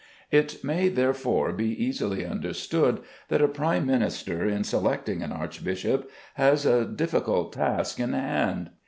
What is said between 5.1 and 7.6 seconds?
an archbishop, has a difficult